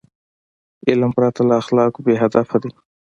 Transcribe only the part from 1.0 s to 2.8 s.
پرته له اخلاقو بېهدفه دی.